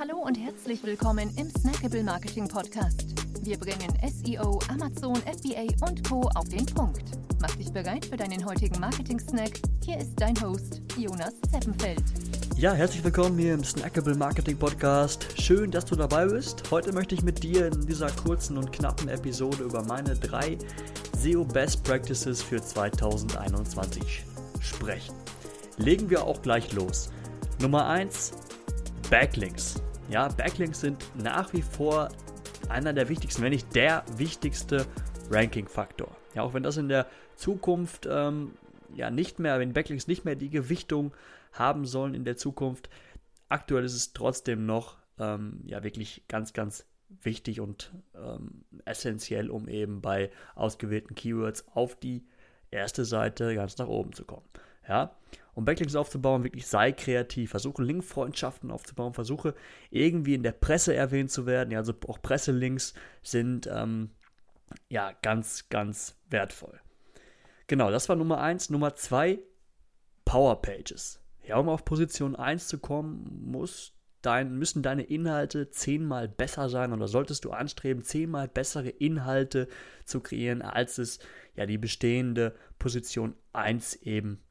[0.00, 3.04] Hallo und herzlich willkommen im Snackable Marketing Podcast.
[3.42, 6.22] Wir bringen SEO, Amazon, FBA und Co.
[6.36, 7.02] auf den Punkt.
[7.38, 9.60] Mach dich bereit für deinen heutigen Marketing-Snack.
[9.84, 12.02] Hier ist dein Host, Jonas Zeppenfeld.
[12.56, 15.38] Ja, herzlich willkommen hier im Snackable Marketing Podcast.
[15.38, 16.70] Schön, dass du dabei bist.
[16.70, 20.56] Heute möchte ich mit dir in dieser kurzen und knappen Episode über meine drei
[21.18, 24.24] SEO Best Practices für 2021
[24.62, 25.14] sprechen.
[25.76, 27.10] Legen wir auch gleich los.
[27.60, 28.32] Nummer 1,
[29.10, 29.74] Backlinks.
[30.10, 32.08] Ja, Backlinks sind nach wie vor
[32.68, 34.84] einer der wichtigsten, wenn nicht der wichtigste
[35.30, 36.16] Ranking-Faktor.
[36.34, 38.54] Ja, auch wenn das in der Zukunft ähm,
[38.92, 41.14] ja nicht mehr, wenn Backlinks nicht mehr die Gewichtung
[41.52, 42.90] haben sollen in der Zukunft,
[43.48, 46.86] aktuell ist es trotzdem noch ähm, ja wirklich ganz, ganz
[47.22, 52.26] wichtig und ähm, essentiell, um eben bei ausgewählten Keywords auf die
[52.72, 54.46] erste Seite ganz nach oben zu kommen.
[54.88, 55.14] Ja,
[55.54, 57.50] um Backlinks aufzubauen, wirklich sei kreativ.
[57.50, 59.54] Versuche Linkfreundschaften aufzubauen, versuche
[59.90, 61.70] irgendwie in der Presse erwähnt zu werden.
[61.70, 64.10] Ja, also auch Presselinks sind ähm,
[64.88, 66.80] ja ganz, ganz wertvoll.
[67.66, 68.70] Genau, das war Nummer 1.
[68.70, 69.38] Nummer 2,
[70.24, 71.20] Powerpages.
[71.46, 76.92] Ja, um auf Position 1 zu kommen, muss dein, müssen deine Inhalte zehnmal besser sein
[76.92, 79.68] oder solltest du anstreben, zehnmal bessere Inhalte
[80.04, 81.18] zu kreieren, als es
[81.54, 84.42] ja die bestehende Position 1 eben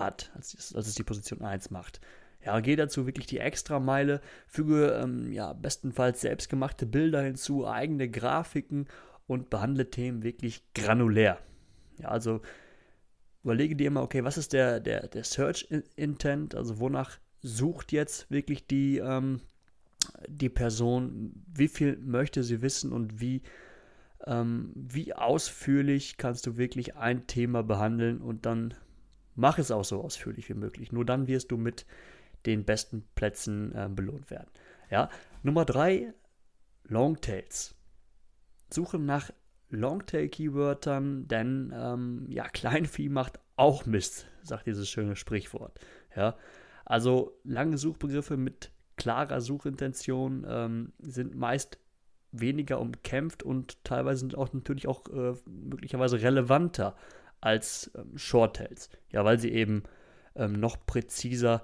[0.00, 2.00] hat, als, es, als es die Position 1 macht.
[2.44, 8.88] Ja, geh dazu wirklich die Extrameile, füge ähm, ja, bestenfalls selbstgemachte Bilder hinzu, eigene Grafiken
[9.26, 11.38] und behandle Themen wirklich granulär.
[11.98, 12.40] Ja, also
[13.44, 18.30] überlege dir immer, okay, was ist der, der, der Search Intent, also wonach sucht jetzt
[18.30, 19.40] wirklich die, ähm,
[20.26, 23.42] die Person, wie viel möchte sie wissen und wie,
[24.26, 28.74] ähm, wie ausführlich kannst du wirklich ein Thema behandeln und dann
[29.34, 30.92] Mach es auch so ausführlich wie möglich.
[30.92, 31.86] Nur dann wirst du mit
[32.46, 34.50] den besten Plätzen äh, belohnt werden.
[34.90, 35.10] Ja.
[35.42, 36.12] Nummer drei,
[36.84, 37.74] Longtails.
[38.70, 39.30] Suche nach
[39.70, 45.78] Longtail-Keywörtern, denn ähm, ja, Kleinvieh macht auch Mist, sagt dieses schöne Sprichwort.
[46.16, 46.36] Ja.
[46.84, 51.78] Also lange Suchbegriffe mit klarer Suchintention ähm, sind meist
[52.32, 56.96] weniger umkämpft und teilweise sind auch natürlich auch äh, möglicherweise relevanter
[57.40, 58.90] als ähm, Shorttails.
[59.10, 59.84] Ja, weil sie eben
[60.36, 61.62] ähm, noch präziser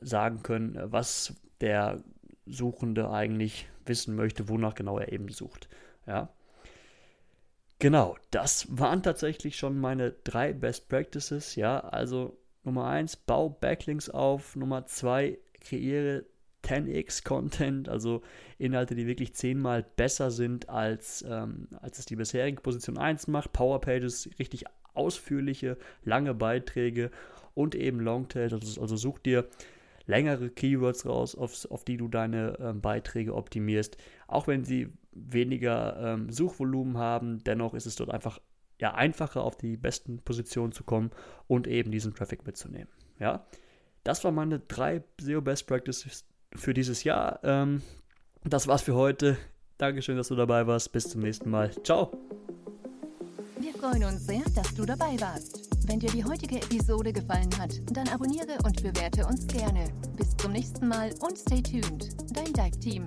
[0.00, 2.02] sagen können, was der
[2.46, 5.68] Suchende eigentlich wissen möchte, wonach genau er eben sucht.
[6.06, 6.28] Ja.
[7.78, 11.56] Genau, das waren tatsächlich schon meine drei Best Practices.
[11.56, 14.54] Ja, also Nummer eins, bau Backlinks auf.
[14.54, 16.24] Nummer zwei, kreiere
[16.64, 18.22] 10x Content, also
[18.58, 23.52] Inhalte, die wirklich zehnmal besser sind, als, ähm, als es die bisherige Position 1 macht.
[23.52, 24.64] Power Pages richtig
[24.94, 27.10] ausführliche, lange Beiträge
[27.54, 28.52] und eben Longtail.
[28.52, 29.48] Also, such dir
[30.06, 33.96] längere Keywords raus, auf, auf die du deine ähm, Beiträge optimierst.
[34.26, 38.40] Auch wenn sie weniger ähm, Suchvolumen haben, dennoch ist es dort einfach
[38.80, 41.10] ja, einfacher, auf die besten Positionen zu kommen
[41.46, 42.88] und eben diesen Traffic mitzunehmen.
[43.20, 43.46] Ja,
[44.02, 47.38] das waren meine drei SEO Best Practices für dieses Jahr.
[47.44, 47.82] Ähm,
[48.44, 49.36] das war's für heute.
[49.78, 50.92] Dankeschön, dass du dabei warst.
[50.92, 51.70] Bis zum nächsten Mal.
[51.84, 52.10] Ciao
[53.82, 55.68] freuen uns sehr, dass du dabei warst.
[55.88, 59.88] Wenn dir die heutige Episode gefallen hat, dann abonniere und bewerte uns gerne.
[60.16, 62.10] Bis zum nächsten Mal und stay tuned.
[62.32, 63.06] Dein Dive Team.